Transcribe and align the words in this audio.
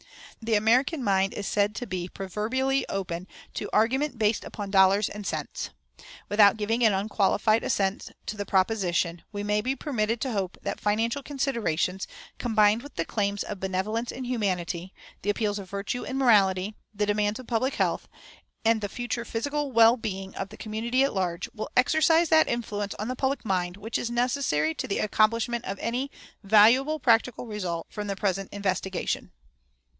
The 0.41 0.55
American 0.55 1.03
mind 1.03 1.35
is 1.35 1.45
said 1.45 1.75
to 1.75 1.85
be 1.85 2.07
proverbially 2.09 2.87
open 2.89 3.27
to 3.53 3.69
argument 3.71 4.17
based 4.17 4.43
upon 4.43 4.71
dollars 4.71 5.07
and 5.07 5.27
cents. 5.27 5.69
Without 6.29 6.57
giving 6.57 6.83
an 6.83 6.93
unqualified 6.95 7.63
assent 7.63 8.09
to 8.25 8.35
the 8.35 8.43
proposition, 8.47 9.21
we 9.31 9.43
may 9.43 9.61
be 9.61 9.75
permitted 9.75 10.19
to 10.21 10.31
hope 10.31 10.57
that 10.63 10.79
financial 10.79 11.21
considerations, 11.21 12.07
combined 12.39 12.81
with 12.81 12.95
the 12.95 13.05
claims 13.05 13.43
of 13.43 13.59
benevolence 13.59 14.11
and 14.11 14.25
humanity, 14.25 14.91
the 15.21 15.29
appeals 15.29 15.59
of 15.59 15.69
virtue 15.69 16.03
and 16.03 16.17
morality, 16.17 16.73
the 16.91 17.05
demands 17.05 17.39
of 17.39 17.45
public 17.45 17.75
health, 17.75 18.07
and 18.65 18.81
the 18.81 18.89
future 18.89 19.23
physical 19.23 19.71
well 19.71 19.95
being 19.97 20.33
of 20.33 20.49
the 20.49 20.57
community 20.57 21.03
at 21.03 21.13
large, 21.13 21.47
will 21.53 21.69
exercise 21.77 22.29
that 22.29 22.47
influence 22.47 22.95
on 22.95 23.07
the 23.07 23.15
public 23.15 23.45
mind 23.45 23.77
which 23.77 23.99
is 23.99 24.09
necessary 24.09 24.73
to 24.73 24.87
the 24.87 24.97
accomplishment 24.97 25.63
of 25.65 25.77
any 25.77 26.09
valuable 26.43 26.99
practical 26.99 27.45
result 27.45 27.85
from 27.91 28.07
the 28.07 28.15
present 28.15 28.49
investigation. 28.51 29.31